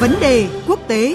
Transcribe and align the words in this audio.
Vấn 0.00 0.14
đề 0.20 0.48
quốc 0.66 0.80
tế. 0.88 1.14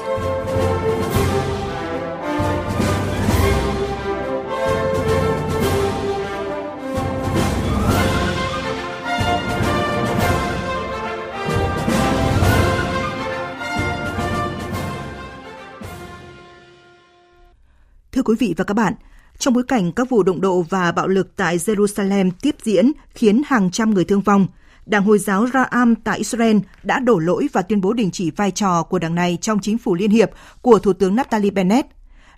Thưa 18.11 18.23
quý 18.25 18.35
vị 18.39 18.53
và 18.57 18.63
các 18.63 18.73
bạn, 18.73 18.93
trong 19.37 19.53
bối 19.53 19.63
cảnh 19.67 19.91
các 19.91 20.09
vụ 20.09 20.23
động 20.23 20.41
độ 20.41 20.61
và 20.61 20.91
bạo 20.91 21.07
lực 21.07 21.35
tại 21.35 21.57
Jerusalem 21.57 22.31
tiếp 22.41 22.55
diễn 22.63 22.91
khiến 23.13 23.41
hàng 23.45 23.71
trăm 23.71 23.93
người 23.93 24.05
thương 24.05 24.21
vong, 24.21 24.47
Đảng 24.91 25.03
Hồi 25.03 25.19
giáo 25.19 25.45
Ra'am 25.45 25.95
tại 26.03 26.17
Israel 26.17 26.57
đã 26.83 26.99
đổ 26.99 27.19
lỗi 27.19 27.47
và 27.53 27.61
tuyên 27.61 27.81
bố 27.81 27.93
đình 27.93 28.11
chỉ 28.11 28.31
vai 28.31 28.51
trò 28.51 28.83
của 28.83 28.99
đảng 28.99 29.15
này 29.15 29.37
trong 29.41 29.59
chính 29.59 29.77
phủ 29.77 29.95
liên 29.95 30.11
hiệp 30.11 30.29
của 30.61 30.79
Thủ 30.79 30.93
tướng 30.93 31.15
Naftali 31.15 31.53
Bennett. 31.53 31.87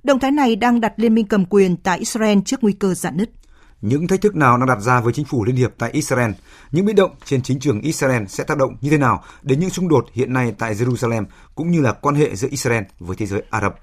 Động 0.03 0.19
thái 0.19 0.31
này 0.31 0.55
đang 0.55 0.81
đặt 0.81 0.93
liên 0.97 1.15
minh 1.15 1.27
cầm 1.27 1.45
quyền 1.45 1.77
tại 1.77 1.99
Israel 1.99 2.39
trước 2.45 2.63
nguy 2.63 2.73
cơ 2.73 2.93
giãn 2.93 3.17
nứt. 3.17 3.29
Những 3.81 4.07
thách 4.07 4.21
thức 4.21 4.35
nào 4.35 4.57
đang 4.57 4.67
đặt 4.67 4.79
ra 4.79 5.01
với 5.01 5.13
chính 5.13 5.25
phủ 5.25 5.43
liên 5.45 5.55
hiệp 5.55 5.73
tại 5.77 5.91
Israel? 5.91 6.31
Những 6.71 6.85
biến 6.85 6.95
động 6.95 7.11
trên 7.25 7.41
chính 7.41 7.59
trường 7.59 7.81
Israel 7.81 8.23
sẽ 8.27 8.43
tác 8.43 8.57
động 8.57 8.77
như 8.81 8.89
thế 8.89 8.97
nào 8.97 9.23
đến 9.41 9.59
những 9.59 9.69
xung 9.69 9.87
đột 9.87 10.05
hiện 10.13 10.33
nay 10.33 10.53
tại 10.57 10.73
Jerusalem 10.73 11.25
cũng 11.55 11.71
như 11.71 11.81
là 11.81 11.91
quan 11.91 12.15
hệ 12.15 12.35
giữa 12.35 12.47
Israel 12.51 12.83
với 12.99 13.15
thế 13.15 13.25
giới 13.25 13.43
Ả 13.49 13.61
Rập? 13.61 13.75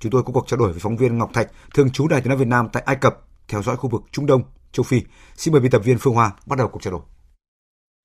Chúng 0.00 0.12
tôi 0.12 0.22
có 0.22 0.32
cuộc 0.32 0.48
trao 0.48 0.58
đổi 0.58 0.70
với 0.70 0.80
phóng 0.80 0.96
viên 0.96 1.18
Ngọc 1.18 1.30
Thạch, 1.34 1.48
thường 1.74 1.90
trú 1.90 2.08
Đài 2.08 2.20
Tiếng 2.20 2.28
nói 2.28 2.38
Việt 2.38 2.48
Nam 2.48 2.68
tại 2.72 2.82
Ai 2.86 2.96
Cập, 2.96 3.18
theo 3.48 3.62
dõi 3.62 3.76
khu 3.76 3.90
vực 3.90 4.02
Trung 4.12 4.26
Đông, 4.26 4.42
châu 4.72 4.84
Phi. 4.84 5.02
Xin 5.36 5.52
mời 5.52 5.60
biên 5.60 5.70
tập 5.70 5.82
viên 5.84 5.98
Phương 5.98 6.14
Hoa 6.14 6.32
bắt 6.46 6.58
đầu 6.58 6.68
cuộc 6.68 6.82
trao 6.82 6.92
đổi. 6.92 7.02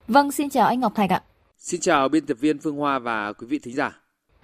Vâng, 0.10 0.32
xin 0.32 0.50
chào 0.50 0.68
anh 0.68 0.80
Ngọc 0.80 0.96
Thạch 0.96 1.10
ạ. 1.10 1.24
Xin 1.58 1.82
chào 1.82 2.10
biên 2.10 2.26
tập 2.26 2.38
viên 2.40 2.60
Phương 2.60 2.76
Hoa 2.76 3.00
và 3.00 3.34
quý 3.34 3.48
vị 3.48 3.60
thính 3.60 3.76
giả. 3.76 4.02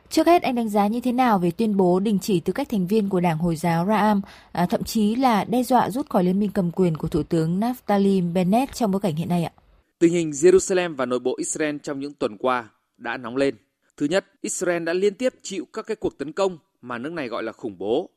Trước 0.09 0.27
hết 0.27 0.41
anh 0.41 0.55
đánh 0.55 0.69
giá 0.69 0.88
như 0.88 0.99
thế 0.99 1.11
nào 1.11 1.39
về 1.39 1.52
tuyên 1.52 1.77
bố 1.77 1.99
đình 1.99 2.19
chỉ 2.22 2.39
tư 2.39 2.53
cách 2.53 2.69
thành 2.69 2.88
viên 2.88 3.09
của 3.09 3.19
Đảng 3.19 3.38
Hồi 3.38 3.55
giáo 3.55 3.85
Ra'am, 3.85 4.22
à, 4.52 4.66
thậm 4.66 4.83
chí 4.83 5.16
là 5.16 5.44
đe 5.44 5.63
dọa 5.63 5.89
rút 5.89 6.09
khỏi 6.09 6.23
liên 6.23 6.39
minh 6.39 6.49
cầm 6.53 6.72
quyền 6.72 6.97
của 6.97 7.07
Thủ 7.07 7.23
tướng 7.23 7.59
Naftali 7.59 8.33
Bennett 8.33 8.73
trong 8.73 8.91
bối 8.91 9.02
cảnh 9.02 9.16
hiện 9.16 9.30
nay 9.30 9.44
ạ? 9.44 9.52
Tình 9.99 10.13
hình 10.13 10.31
Jerusalem 10.31 10.95
và 10.95 11.05
nội 11.05 11.19
bộ 11.19 11.35
Israel 11.38 11.77
trong 11.83 12.00
những 12.00 12.13
tuần 12.13 12.38
qua 12.38 12.69
đã 12.97 13.17
nóng 13.17 13.38
lên. 13.38 13.55
Thứ 13.97 14.05
nhất, 14.05 14.25
Israel 14.41 14.83
đã 14.83 14.94
liên 14.94 15.13
tiếp 15.13 15.33
chịu 15.41 15.67
các 15.73 15.85
cái 15.88 15.95
cuộc 15.95 16.17
tấn 16.17 16.31
công 16.31 16.57
mà 16.81 16.97
nước 16.97 17.13
này 17.13 17.27
gọi 17.27 17.44
là 17.44 17.52
khủng 17.52 17.77
bố. 17.77 18.09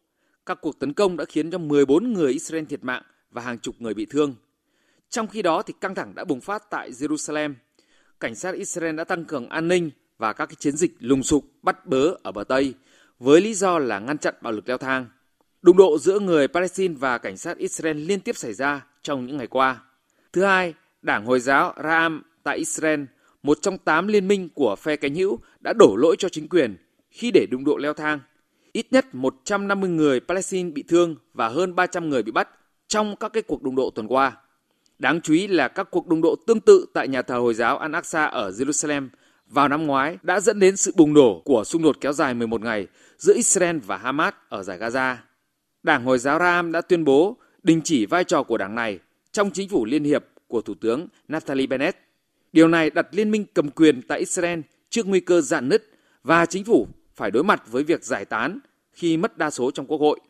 Các 0.46 0.58
cuộc 0.60 0.78
tấn 0.78 0.92
công 0.92 1.16
đã 1.16 1.24
khiến 1.24 1.50
cho 1.50 1.58
14 1.58 2.12
người 2.12 2.32
Israel 2.32 2.64
thiệt 2.64 2.84
mạng 2.84 3.02
và 3.30 3.42
hàng 3.42 3.58
chục 3.58 3.74
người 3.78 3.94
bị 3.94 4.06
thương. 4.10 4.34
Trong 5.10 5.26
khi 5.26 5.42
đó 5.42 5.62
thì 5.62 5.74
căng 5.80 5.94
thẳng 5.94 6.14
đã 6.14 6.24
bùng 6.24 6.40
phát 6.40 6.70
tại 6.70 6.90
Jerusalem. 6.90 7.54
Cảnh 8.20 8.34
sát 8.34 8.54
Israel 8.54 8.96
đã 8.96 9.04
tăng 9.04 9.24
cường 9.24 9.48
an 9.48 9.68
ninh 9.68 9.90
và 10.18 10.32
các 10.32 10.46
cái 10.46 10.56
chiến 10.58 10.76
dịch 10.76 10.92
lùng 11.00 11.22
sục 11.22 11.44
bắt 11.62 11.86
bớ 11.86 12.14
ở 12.22 12.32
bờ 12.32 12.44
Tây 12.44 12.74
với 13.18 13.40
lý 13.40 13.54
do 13.54 13.78
là 13.78 13.98
ngăn 13.98 14.18
chặn 14.18 14.34
bạo 14.40 14.52
lực 14.52 14.68
leo 14.68 14.78
thang. 14.78 15.06
Đụng 15.62 15.76
độ 15.76 15.98
giữa 15.98 16.18
người 16.18 16.48
Palestine 16.48 16.94
và 16.98 17.18
cảnh 17.18 17.36
sát 17.36 17.56
Israel 17.56 17.96
liên 17.96 18.20
tiếp 18.20 18.36
xảy 18.36 18.52
ra 18.52 18.86
trong 19.02 19.26
những 19.26 19.36
ngày 19.36 19.46
qua. 19.46 19.80
Thứ 20.32 20.44
hai, 20.44 20.74
Đảng 21.02 21.24
Hồi 21.24 21.40
giáo 21.40 21.74
Ra'am 21.76 22.20
tại 22.42 22.58
Israel, 22.58 23.00
một 23.42 23.58
trong 23.62 23.78
tám 23.78 24.08
liên 24.08 24.28
minh 24.28 24.48
của 24.54 24.76
phe 24.76 24.96
cánh 24.96 25.14
hữu, 25.14 25.38
đã 25.60 25.72
đổ 25.78 25.96
lỗi 25.96 26.16
cho 26.18 26.28
chính 26.28 26.48
quyền 26.48 26.76
khi 27.10 27.30
để 27.30 27.46
đụng 27.50 27.64
độ 27.64 27.76
leo 27.76 27.94
thang. 27.94 28.20
Ít 28.72 28.86
nhất 28.90 29.14
150 29.14 29.90
người 29.90 30.20
Palestine 30.20 30.70
bị 30.70 30.82
thương 30.88 31.16
và 31.32 31.48
hơn 31.48 31.74
300 31.74 32.08
người 32.08 32.22
bị 32.22 32.32
bắt 32.32 32.48
trong 32.88 33.16
các 33.16 33.32
cái 33.32 33.42
cuộc 33.42 33.62
đụng 33.62 33.76
độ 33.76 33.90
tuần 33.94 34.06
qua. 34.08 34.36
Đáng 34.98 35.20
chú 35.20 35.34
ý 35.34 35.46
là 35.46 35.68
các 35.68 35.88
cuộc 35.90 36.06
đụng 36.06 36.20
độ 36.20 36.36
tương 36.46 36.60
tự 36.60 36.86
tại 36.94 37.08
nhà 37.08 37.22
thờ 37.22 37.38
Hồi 37.38 37.54
giáo 37.54 37.80
Al-Aqsa 37.80 38.28
ở 38.28 38.50
Jerusalem 38.50 39.08
vào 39.46 39.68
năm 39.68 39.86
ngoái 39.86 40.18
đã 40.22 40.40
dẫn 40.40 40.60
đến 40.60 40.76
sự 40.76 40.92
bùng 40.96 41.14
nổ 41.14 41.42
của 41.44 41.64
xung 41.64 41.82
đột 41.82 41.96
kéo 42.00 42.12
dài 42.12 42.34
11 42.34 42.60
ngày 42.60 42.86
giữa 43.18 43.34
Israel 43.34 43.78
và 43.78 43.96
Hamas 43.96 44.34
ở 44.48 44.62
giải 44.62 44.78
Gaza. 44.78 45.16
Đảng 45.82 46.04
Hồi 46.04 46.18
giáo 46.18 46.38
Ram 46.38 46.72
đã 46.72 46.80
tuyên 46.80 47.04
bố 47.04 47.36
đình 47.62 47.80
chỉ 47.84 48.06
vai 48.06 48.24
trò 48.24 48.42
của 48.42 48.58
đảng 48.58 48.74
này 48.74 48.98
trong 49.32 49.50
chính 49.50 49.68
phủ 49.68 49.84
liên 49.84 50.04
hiệp 50.04 50.24
của 50.46 50.60
Thủ 50.60 50.74
tướng 50.74 51.06
Naftali 51.28 51.68
Bennett. 51.68 51.98
Điều 52.52 52.68
này 52.68 52.90
đặt 52.90 53.06
liên 53.10 53.30
minh 53.30 53.44
cầm 53.54 53.70
quyền 53.70 54.02
tại 54.02 54.18
Israel 54.18 54.60
trước 54.90 55.06
nguy 55.06 55.20
cơ 55.20 55.40
dạn 55.40 55.68
nứt 55.68 55.90
và 56.22 56.46
chính 56.46 56.64
phủ 56.64 56.88
phải 57.14 57.30
đối 57.30 57.44
mặt 57.44 57.62
với 57.70 57.82
việc 57.82 58.04
giải 58.04 58.24
tán 58.24 58.58
khi 58.92 59.16
mất 59.16 59.38
đa 59.38 59.50
số 59.50 59.70
trong 59.70 59.86
quốc 59.86 59.98
hội. 59.98 60.20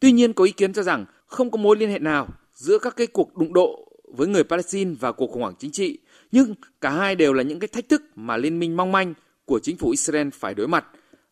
Tuy 0.00 0.12
nhiên, 0.12 0.32
có 0.32 0.44
ý 0.44 0.52
kiến 0.52 0.72
cho 0.72 0.82
rằng 0.82 1.04
không 1.26 1.50
có 1.50 1.56
mối 1.56 1.76
liên 1.76 1.90
hệ 1.90 1.98
nào 1.98 2.28
giữa 2.54 2.78
các 2.78 2.96
cái 2.96 3.06
cuộc 3.06 3.36
đụng 3.36 3.52
độ 3.52 3.87
với 4.16 4.28
người 4.28 4.44
Palestine 4.44 4.94
và 5.00 5.12
cuộc 5.12 5.30
khủng 5.30 5.42
hoảng 5.42 5.54
chính 5.58 5.70
trị, 5.70 5.98
nhưng 6.32 6.54
cả 6.80 6.90
hai 6.90 7.14
đều 7.14 7.32
là 7.32 7.42
những 7.42 7.58
cái 7.58 7.68
thách 7.68 7.88
thức 7.88 8.02
mà 8.14 8.36
liên 8.36 8.58
minh 8.58 8.76
mong 8.76 8.92
manh 8.92 9.14
của 9.44 9.60
chính 9.62 9.76
phủ 9.76 9.90
Israel 9.90 10.28
phải 10.34 10.54
đối 10.54 10.68
mặt 10.68 10.84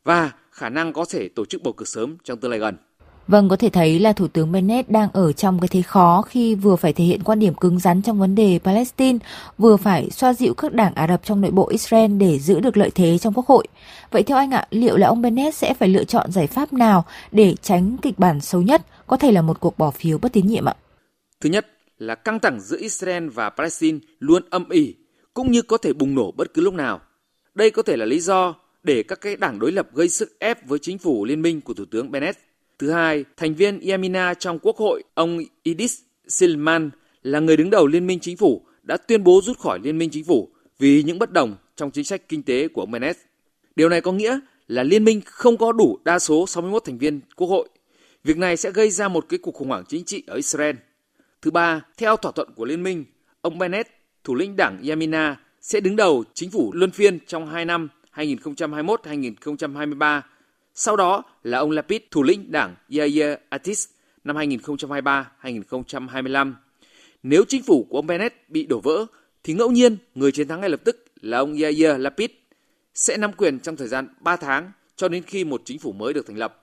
và 0.05 0.33
khả 0.51 0.69
năng 0.69 0.93
có 0.93 1.05
thể 1.11 1.29
tổ 1.29 1.45
chức 1.45 1.63
bầu 1.63 1.73
cử 1.73 1.85
sớm 1.85 2.17
trong 2.25 2.39
tương 2.39 2.51
lai 2.51 2.61
gần. 2.61 2.77
Vâng, 3.29 3.49
có 3.49 3.57
thể 3.57 3.69
thấy 3.69 3.99
là 3.99 4.13
Thủ 4.13 4.29
tướng 4.29 4.53
Bennett 4.53 4.91
đang 4.91 5.09
ở 5.13 5.33
trong 5.33 5.61
cái 5.61 5.69
thế 5.69 5.83
khó 5.83 6.23
khi 6.23 6.55
vừa 6.55 6.77
phải 6.77 6.93
thể 6.93 7.05
hiện 7.05 7.23
quan 7.23 7.39
điểm 7.39 7.55
cứng 7.55 7.79
rắn 7.79 8.03
trong 8.03 8.19
vấn 8.19 8.35
đề 8.35 8.59
Palestine, 8.65 9.19
vừa 9.59 9.77
phải 9.77 10.11
xoa 10.11 10.33
dịu 10.33 10.55
các 10.55 10.73
đảng 10.73 10.95
Ả 10.95 11.09
Rập 11.09 11.25
trong 11.25 11.41
nội 11.41 11.51
bộ 11.51 11.69
Israel 11.69 12.17
để 12.17 12.39
giữ 12.39 12.61
được 12.61 12.77
lợi 12.77 12.91
thế 12.95 13.19
trong 13.19 13.35
quốc 13.35 13.47
hội. 13.47 13.67
Vậy 14.11 14.23
theo 14.23 14.39
anh 14.39 14.51
ạ, 14.51 14.67
liệu 14.71 14.97
là 14.97 15.09
ông 15.09 15.23
Bennett 15.23 15.55
sẽ 15.55 15.75
phải 15.75 15.89
lựa 15.89 16.05
chọn 16.05 16.33
giải 16.33 16.47
pháp 16.47 16.73
nào 16.73 17.05
để 17.33 17.55
tránh 17.63 17.97
kịch 18.03 18.19
bản 18.19 18.41
xấu 18.41 18.63
nhất, 18.63 18.83
có 19.07 19.17
thể 19.17 19.33
là 19.33 19.43
một 19.43 19.61
cuộc 19.61 19.79
bỏ 19.79 19.91
phiếu 19.91 20.19
bất 20.19 20.33
tín 20.33 20.47
nhiệm 20.47 20.65
ạ? 20.65 20.75
Thứ 21.41 21.51
nhất 21.51 21.67
là 21.99 22.15
căng 22.15 22.41
thẳng 22.41 22.61
giữa 22.61 22.77
Israel 22.81 23.29
và 23.29 23.51
Palestine 23.51 23.99
luôn 24.19 24.43
âm 24.51 24.69
ỉ, 24.69 24.95
cũng 25.35 25.53
như 25.53 25.63
có 25.63 25.77
thể 25.77 25.93
bùng 25.93 26.15
nổ 26.15 26.33
bất 26.33 26.55
cứ 26.55 26.63
lúc 26.63 26.75
nào. 26.75 27.01
Đây 27.55 27.71
có 27.71 27.83
thể 27.83 27.97
là 27.97 28.05
lý 28.05 28.21
do 28.21 28.55
để 28.83 29.03
các 29.03 29.21
cái 29.21 29.37
đảng 29.37 29.59
đối 29.59 29.73
lập 29.73 29.89
gây 29.95 30.09
sức 30.09 30.39
ép 30.39 30.67
với 30.69 30.79
chính 30.79 30.99
phủ 30.99 31.25
liên 31.25 31.43
minh 31.43 31.61
của 31.61 31.75
Thủ 31.75 31.85
tướng 31.85 32.11
Bennett. 32.11 32.39
Thứ 32.79 32.91
hai, 32.91 33.25
thành 33.37 33.55
viên 33.55 33.81
Yamina 33.81 34.35
trong 34.35 34.59
Quốc 34.59 34.77
hội, 34.77 35.03
ông 35.15 35.39
Idis 35.63 36.01
Silman 36.29 36.91
là 37.23 37.41
người 37.41 37.57
đứng 37.57 37.71
đầu 37.71 37.87
liên 37.87 38.07
minh 38.07 38.19
chính 38.21 38.37
phủ 38.37 38.63
đã 38.83 38.97
tuyên 38.97 39.25
bố 39.25 39.41
rút 39.45 39.59
khỏi 39.59 39.79
liên 39.83 39.99
minh 39.99 40.11
chính 40.11 40.25
phủ 40.25 40.49
vì 40.79 41.03
những 41.03 41.19
bất 41.19 41.33
đồng 41.33 41.57
trong 41.77 41.91
chính 41.91 42.05
sách 42.05 42.29
kinh 42.29 42.43
tế 42.43 42.69
của 42.69 42.83
ông 42.83 42.91
Bennett. 42.91 43.19
Điều 43.77 43.89
này 43.89 44.01
có 44.01 44.13
nghĩa 44.13 44.41
là 44.69 44.83
liên 44.83 45.05
minh 45.05 45.21
không 45.25 45.57
có 45.57 45.73
đủ 45.73 45.99
đa 46.05 46.19
số 46.19 46.47
61 46.47 46.85
thành 46.85 46.99
viên 46.99 47.21
quốc 47.37 47.47
hội. 47.47 47.69
Việc 48.25 48.37
này 48.37 48.57
sẽ 48.57 48.71
gây 48.71 48.91
ra 48.91 49.09
một 49.09 49.27
cái 49.29 49.39
cuộc 49.39 49.55
khủng 49.55 49.69
hoảng 49.69 49.85
chính 49.89 50.05
trị 50.05 50.23
ở 50.27 50.37
Israel. 50.37 50.77
Thứ 51.43 51.51
ba, 51.51 51.81
theo 51.97 52.17
thỏa 52.17 52.33
thuận 52.33 52.49
của 52.55 52.65
liên 52.65 52.83
minh, 52.83 53.05
ông 53.41 53.59
Bennett, 53.59 53.91
thủ 54.25 54.35
lĩnh 54.35 54.57
đảng 54.57 54.83
Yamina, 54.89 55.41
sẽ 55.61 55.81
đứng 55.81 55.97
đầu 55.97 56.25
chính 56.35 56.51
phủ 56.51 56.73
luân 56.75 56.91
phiên 56.91 57.19
trong 57.27 57.47
2 57.47 57.65
năm 57.65 57.89
2021-2023 58.15 60.23
sau 60.79 60.97
đó 60.97 61.23
là 61.43 61.59
ông 61.59 61.71
Lapid, 61.71 62.03
thủ 62.11 62.23
lĩnh 62.23 62.53
đảng 62.53 62.75
Yair 62.99 63.39
Atis 63.49 63.89
năm 64.25 64.37
2023-2025. 64.37 66.55
Nếu 67.23 67.45
chính 67.49 67.63
phủ 67.63 67.87
của 67.91 67.99
ông 67.99 68.07
Bennett 68.07 68.51
bị 68.51 68.67
đổ 68.67 68.81
vỡ, 68.81 69.07
thì 69.45 69.55
ngẫu 69.55 69.71
nhiên 69.71 69.97
người 70.15 70.33
chiến 70.33 70.49
thắng 70.49 70.61
ngay 70.61 70.71
lập 70.71 70.81
tức 70.85 71.05
là 71.21 71.39
ông 71.39 71.55
Yair 71.55 71.99
Lapid 71.99 72.31
sẽ 72.95 73.17
nắm 73.17 73.33
quyền 73.33 73.61
trong 73.61 73.77
thời 73.77 73.89
gian 73.89 74.09
3 74.21 74.37
tháng 74.37 74.73
cho 74.97 75.09
đến 75.09 75.23
khi 75.23 75.45
một 75.45 75.63
chính 75.65 75.79
phủ 75.79 75.93
mới 75.93 76.13
được 76.13 76.27
thành 76.27 76.39
lập. 76.39 76.63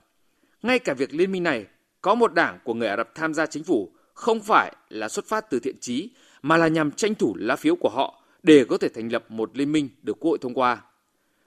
Ngay 0.62 0.80
cả 0.80 0.94
việc 0.94 1.14
liên 1.14 1.32
minh 1.32 1.44
này 1.44 1.66
có 2.02 2.16
một 2.16 2.34
đảng 2.34 2.60
của 2.64 2.74
người 2.74 2.88
Ả 2.88 2.98
Rập 2.98 3.16
tham 3.16 3.34
gia 3.34 3.46
chính 3.46 3.64
phủ 3.64 3.92
không 4.14 4.40
phải 4.40 4.76
là 4.90 5.10
xuất 5.10 5.26
phát 5.26 5.50
từ 5.50 5.60
thiện 5.60 5.76
chí 5.82 6.10
mà 6.42 6.58
là 6.58 6.68
nhằm 6.68 6.92
tranh 6.92 7.16
thủ 7.16 7.36
lá 7.40 7.56
phiếu 7.56 7.76
của 7.76 7.90
họ 7.90 8.24
để 8.44 8.66
có 8.66 8.78
thể 8.78 8.90
thành 8.90 9.12
lập 9.12 9.32
một 9.32 9.58
liên 9.58 9.72
minh 9.72 9.90
được 10.02 10.18
Quốc 10.20 10.30
hội 10.30 10.38
thông 10.42 10.54
qua. 10.54 10.82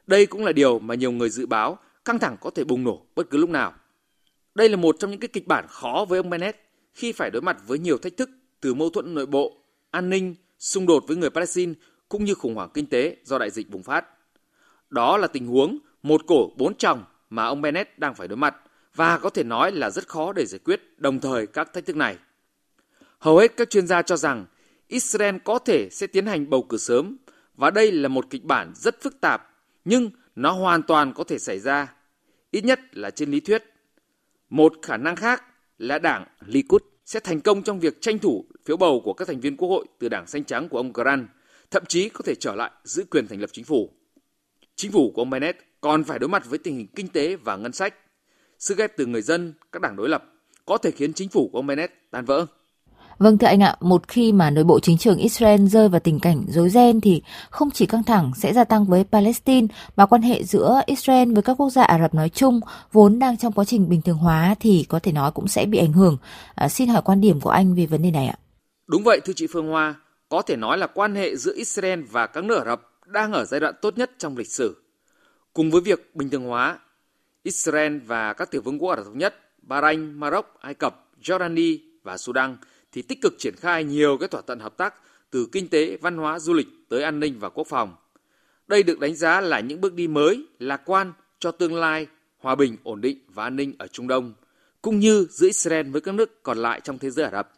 Đây 0.06 0.27
cũng 0.27 0.44
là 0.44 0.53
điều 0.53 0.78
mà 0.78 0.94
nhiều 0.94 1.12
người 1.12 1.31
dự 1.31 1.47
báo 1.47 1.78
căng 2.04 2.19
thẳng 2.19 2.37
có 2.41 2.50
thể 2.50 2.65
bùng 2.65 2.84
nổ 2.84 3.06
bất 3.16 3.31
cứ 3.31 3.38
lúc 3.38 3.50
nào. 3.50 3.75
Đây 4.54 4.69
là 4.69 4.77
một 4.77 4.97
trong 4.99 5.10
những 5.10 5.21
cái 5.21 5.28
kịch 5.28 5.47
bản 5.47 5.66
khó 5.69 6.06
với 6.09 6.19
ông 6.19 6.31
Bennett 6.31 6.59
khi 6.94 7.12
phải 7.12 7.31
đối 7.31 7.43
mặt 7.43 7.56
với 7.66 7.78
nhiều 7.78 7.99
thách 7.99 8.16
thức 8.16 8.31
từ 8.60 8.75
mâu 8.75 8.91
thuẫn 8.91 9.15
nội 9.15 9.27
bộ, 9.27 9.56
an 9.91 10.10
ninh, 10.10 10.34
xung 10.59 10.87
đột 10.87 11.04
với 11.09 11.16
người 11.16 11.31
Palestine 11.31 11.74
cũng 12.09 12.24
như 12.24 12.34
khủng 12.34 12.54
hoảng 12.54 12.71
kinh 12.74 12.86
tế 12.86 13.16
do 13.24 13.39
đại 13.39 13.51
dịch 13.51 13.71
bùng 13.71 13.83
phát. 13.83 14.04
Đó 14.91 15.16
là 15.16 15.27
tình 15.27 15.47
huống 15.47 15.78
một 16.03 16.21
cổ 16.27 16.51
bốn 16.57 16.74
chồng 16.74 17.04
mà 17.30 17.47
ông 17.47 17.62
Bennett 17.62 17.98
đang 17.98 18.15
phải 18.15 18.28
đối 18.28 18.36
mặt 18.36 18.57
và 18.95 19.19
có 19.19 19.30
thể 19.30 19.45
nói 19.45 19.72
là 19.72 19.91
rất 19.91 20.09
khó 20.09 20.33
để 20.33 20.47
giải 20.47 20.59
quyết 20.65 20.80
đồng 20.98 21.21
thời 21.21 21.47
các 21.47 21.72
thách 21.72 21.86
thức 21.86 21.97
này. 21.97 22.16
Hầu 23.18 23.39
hết 23.39 23.57
các 23.57 23.71
chuyên 23.71 23.86
gia 23.86 24.03
cho 24.03 24.16
rằng 24.16 24.47
Israel 24.89 25.36
có 25.45 25.59
thể 25.59 25.89
sẽ 25.91 26.07
tiến 26.07 26.27
hành 26.27 26.51
bầu 26.51 26.63
cử 26.63 26.77
sớm 26.77 27.16
và 27.54 27.71
đây 27.71 27.92
là 27.92 28.09
một 28.09 28.27
kịch 28.30 28.45
bản 28.45 28.72
rất 28.77 29.03
phức 29.03 29.21
tạp 29.21 29.51
nhưng 29.84 30.10
nó 30.36 30.53
hoàn 30.53 30.83
toàn 30.83 31.13
có 31.15 31.24
thể 31.24 31.39
xảy 31.39 31.59
ra 31.59 31.95
ít 32.51 32.65
nhất 32.65 32.80
là 32.92 33.10
trên 33.10 33.30
lý 33.30 33.41
thuyết. 33.41 33.65
Một 34.51 34.72
khả 34.83 34.97
năng 34.97 35.16
khác 35.16 35.42
là 35.78 35.98
đảng 35.98 36.27
Likud 36.47 36.83
sẽ 37.04 37.21
thành 37.21 37.41
công 37.41 37.63
trong 37.63 37.80
việc 37.80 38.01
tranh 38.01 38.18
thủ 38.18 38.45
phiếu 38.65 38.77
bầu 38.77 39.01
của 39.04 39.13
các 39.13 39.28
thành 39.28 39.41
viên 39.41 39.57
quốc 39.57 39.69
hội 39.69 39.86
từ 39.98 40.09
đảng 40.09 40.27
xanh 40.27 40.45
trắng 40.45 40.69
của 40.69 40.78
ông 40.78 40.92
Grant, 40.92 41.28
thậm 41.71 41.84
chí 41.89 42.09
có 42.09 42.21
thể 42.24 42.34
trở 42.34 42.54
lại 42.54 42.71
giữ 42.84 43.04
quyền 43.10 43.27
thành 43.27 43.41
lập 43.41 43.51
chính 43.53 43.65
phủ. 43.65 43.91
Chính 44.77 44.92
phủ 44.92 45.12
của 45.15 45.22
ông 45.22 45.30
Bennett 45.30 45.59
còn 45.80 46.04
phải 46.04 46.19
đối 46.19 46.28
mặt 46.28 46.47
với 46.47 46.59
tình 46.59 46.77
hình 46.77 46.86
kinh 46.95 47.09
tế 47.09 47.36
và 47.36 47.57
ngân 47.57 47.72
sách. 47.72 47.95
Sức 48.59 48.78
ép 48.78 48.97
từ 48.97 49.07
người 49.07 49.22
dân, 49.22 49.54
các 49.72 49.83
đảng 49.83 49.97
đối 49.97 50.09
lập 50.09 50.24
có 50.66 50.78
thể 50.78 50.91
khiến 50.91 51.12
chính 51.12 51.28
phủ 51.28 51.48
của 51.53 51.59
ông 51.59 51.66
Bennett 51.66 52.10
tan 52.10 52.24
vỡ. 52.24 52.47
Vâng 53.18 53.39
thưa 53.39 53.47
anh 53.47 53.63
ạ, 53.63 53.77
một 53.80 54.09
khi 54.09 54.33
mà 54.33 54.51
nội 54.51 54.65
bộ 54.65 54.80
chính 54.80 54.98
trường 54.98 55.18
Israel 55.18 55.66
rơi 55.66 55.89
vào 55.89 56.01
tình 56.01 56.21
cảnh 56.21 56.45
rối 56.48 56.68
ren 56.68 57.01
thì 57.01 57.22
không 57.51 57.71
chỉ 57.71 57.86
căng 57.86 58.04
thẳng 58.04 58.33
sẽ 58.36 58.53
gia 58.53 58.65
tăng 58.65 58.84
với 58.84 59.04
Palestine 59.04 59.66
mà 59.97 60.07
quan 60.07 60.22
hệ 60.22 60.42
giữa 60.42 60.80
Israel 60.86 61.33
với 61.33 61.42
các 61.42 61.54
quốc 61.60 61.71
gia 61.71 61.83
Ả 61.83 61.98
Rập 61.98 62.15
nói 62.15 62.28
chung 62.28 62.60
vốn 62.92 63.18
đang 63.18 63.36
trong 63.36 63.53
quá 63.53 63.65
trình 63.65 63.89
bình 63.89 64.03
thường 64.03 64.16
hóa 64.16 64.54
thì 64.60 64.86
có 64.89 64.98
thể 64.98 65.13
nói 65.13 65.30
cũng 65.30 65.48
sẽ 65.48 65.66
bị 65.66 65.78
ảnh 65.78 65.92
hưởng. 65.92 66.16
À, 66.54 66.68
xin 66.68 66.89
hỏi 66.89 67.03
quan 67.04 67.21
điểm 67.21 67.41
của 67.41 67.51
anh 67.51 67.74
về 67.74 67.86
vấn 67.86 68.03
đề 68.03 68.10
này 68.10 68.27
ạ. 68.27 68.39
Đúng 68.86 69.03
vậy 69.04 69.21
thưa 69.24 69.33
chị 69.36 69.47
Phương 69.53 69.69
Hoa, 69.69 69.95
có 70.28 70.42
thể 70.42 70.57
nói 70.57 70.78
là 70.78 70.86
quan 70.86 71.15
hệ 71.15 71.36
giữa 71.36 71.53
Israel 71.57 72.03
và 72.10 72.27
các 72.27 72.45
nước 72.45 72.59
Ả 72.59 72.65
Rập 72.65 72.83
đang 73.07 73.33
ở 73.33 73.45
giai 73.45 73.60
đoạn 73.60 73.74
tốt 73.83 73.98
nhất 73.98 74.10
trong 74.19 74.36
lịch 74.36 74.51
sử. 74.51 74.77
Cùng 75.53 75.71
với 75.71 75.80
việc 75.80 76.10
bình 76.15 76.30
thường 76.30 76.45
hóa, 76.45 76.78
Israel 77.42 77.98
và 77.98 78.33
các 78.33 78.51
tiểu 78.51 78.62
vương 78.65 78.78
quốc 78.78 78.91
Ả 78.91 78.97
Rập 78.97 79.04
thống 79.04 79.19
nhất, 79.19 79.34
Bahrain, 79.62 80.12
Maroc, 80.12 80.47
Ai 80.60 80.74
Cập, 80.74 81.07
Jordani 81.22 81.78
và 82.03 82.19
Sudan 82.19 82.57
thì 82.97 83.03
tích 83.03 83.21
cực 83.22 83.34
triển 83.39 83.57
khai 83.57 83.84
nhiều 83.84 84.19
cái 84.19 84.28
thỏa 84.28 84.43
thuận 84.43 84.59
hợp 84.59 84.77
tác 84.77 84.95
từ 85.31 85.48
kinh 85.53 85.69
tế, 85.69 85.97
văn 85.97 86.16
hóa, 86.16 86.39
du 86.39 86.53
lịch 86.53 86.66
tới 86.89 87.03
an 87.03 87.21
ninh 87.21 87.39
và 87.39 87.48
quốc 87.48 87.66
phòng. 87.66 87.95
Đây 88.69 88.83
được 88.83 89.01
đánh 89.01 89.15
giá 89.15 89.41
là 89.41 89.60
những 89.60 89.81
bước 89.81 89.95
đi 89.95 90.09
mới, 90.09 90.47
lạc 90.59 90.83
quan 90.84 91.13
cho 91.39 91.51
tương 91.51 91.75
lai 91.75 92.07
hòa 92.39 92.54
bình, 92.54 92.77
ổn 92.83 93.01
định 93.01 93.19
và 93.28 93.45
an 93.45 93.57
ninh 93.57 93.75
ở 93.78 93.87
Trung 93.87 94.09
Đông, 94.09 94.34
cũng 94.83 94.98
như 94.98 95.27
giữa 95.31 95.47
Israel 95.47 95.91
với 95.91 96.01
các 96.01 96.15
nước 96.15 96.43
còn 96.43 96.59
lại 96.59 96.81
trong 96.84 96.98
thế 96.98 97.10
giới 97.10 97.25
Ả 97.25 97.31
Rập. 97.31 97.53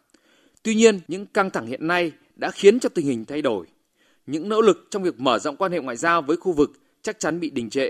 Tuy 0.63 0.75
nhiên, 0.75 0.99
những 1.07 1.25
căng 1.25 1.49
thẳng 1.49 1.67
hiện 1.67 1.87
nay 1.87 2.11
đã 2.35 2.51
khiến 2.51 2.79
cho 2.79 2.89
tình 2.89 3.05
hình 3.05 3.25
thay 3.25 3.41
đổi. 3.41 3.65
Những 4.27 4.49
nỗ 4.49 4.61
lực 4.61 4.87
trong 4.91 5.03
việc 5.03 5.19
mở 5.19 5.39
rộng 5.39 5.55
quan 5.55 5.71
hệ 5.71 5.79
ngoại 5.79 5.97
giao 5.97 6.21
với 6.21 6.37
khu 6.37 6.51
vực 6.51 6.71
chắc 7.01 7.19
chắn 7.19 7.39
bị 7.39 7.49
đình 7.49 7.69
trệ, 7.69 7.89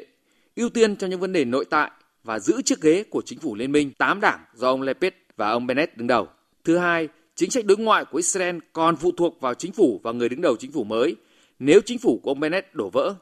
ưu 0.56 0.69
tiên 0.69 0.96
cho 0.96 1.07
những 1.07 1.19
vấn 1.19 1.34
đề 1.34 1.46
nội 1.46 1.66
tại 1.69 1.92
và 2.24 2.40
giữ 2.40 2.62
chiếc 2.62 2.81
ghế 2.81 3.04
của 3.04 3.22
chính 3.25 3.40
phủ 3.40 3.56
liên 3.56 3.72
minh 3.72 3.92
8 3.98 4.19
đảng 4.22 4.40
do 4.54 4.68
ông 4.68 4.81
Lepid 4.81 5.13
và 5.38 5.50
ông 5.50 5.68
Bennett 5.68 5.98
đứng 5.98 6.07
đầu. 6.07 6.28
Thứ 6.63 6.78
hai, 6.78 7.10
chính 7.39 7.51
sách 7.51 7.65
đối 7.65 7.77
ngoại 7.77 8.06
của 8.06 8.18
Israel 8.18 8.57
còn 8.74 8.95
phụ 8.95 9.12
thuộc 9.18 9.41
vào 9.41 9.53
chính 9.53 9.71
phủ 9.71 10.00
và 10.03 10.12
người 10.12 10.30
đứng 10.30 10.41
đầu 10.41 10.56
chính 10.59 10.71
phủ 10.71 10.83
mới 10.83 11.15
nếu 11.59 11.81
chính 11.86 12.00
phủ 12.00 12.19
của 12.24 12.31
ông 12.31 12.39
Bennett 12.39 12.75
đổ 12.75 12.89
vỡ. 12.89 13.15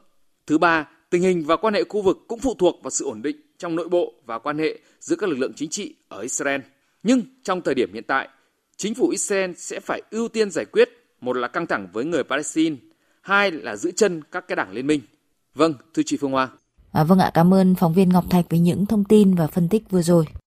Thứ 0.46 0.58
ba, 0.58 0.88
tình 1.10 1.22
hình 1.22 1.44
và 1.44 1.56
quan 1.56 1.74
hệ 1.74 1.84
khu 1.88 2.02
vực 2.02 2.18
cũng 2.28 2.38
phụ 2.38 2.54
thuộc 2.54 2.80
vào 2.82 2.90
sự 2.90 3.04
ổn 3.04 3.22
định 3.22 3.36
trong 3.58 3.76
nội 3.76 3.88
bộ 3.88 4.12
và 4.26 4.38
quan 4.38 4.58
hệ 4.58 4.78
giữa 5.00 5.16
các 5.16 5.30
lực 5.30 5.38
lượng 5.38 5.52
chính 5.56 5.70
trị 5.70 5.94
ở 6.08 6.20
Israel. 6.20 6.60
Nhưng 7.02 7.22
trong 7.42 7.60
thời 7.60 7.74
điểm 7.74 7.92
hiện 7.94 8.04
tại, 8.06 8.28
chính 8.76 8.94
phủ 8.94 9.08
Israel 9.08 9.50
sẽ 9.56 9.80
phải 9.80 10.02
ưu 10.10 10.28
tiên 10.28 10.50
giải 10.50 10.64
quyết 10.64 10.88
một 11.20 11.36
là 11.36 11.48
căng 11.48 11.66
thẳng 11.66 11.88
với 11.92 12.04
người 12.04 12.24
Palestine, 12.24 12.76
hai 13.20 13.50
là 13.50 13.76
giữ 13.76 13.90
chân 13.90 14.22
các 14.32 14.48
cái 14.48 14.56
đảng 14.56 14.72
liên 14.72 14.86
minh. 14.86 15.00
Vâng, 15.54 15.74
thưa 15.94 16.02
chị 16.06 16.16
Phương 16.20 16.32
Hoa. 16.32 16.48
À, 16.92 17.04
vâng 17.04 17.18
ạ, 17.18 17.30
cảm 17.34 17.54
ơn 17.54 17.74
phóng 17.74 17.94
viên 17.94 18.08
Ngọc 18.08 18.24
Thạch 18.30 18.44
với 18.50 18.58
những 18.58 18.86
thông 18.86 19.04
tin 19.04 19.34
và 19.34 19.46
phân 19.46 19.68
tích 19.68 19.90
vừa 19.90 20.02
rồi. 20.02 20.24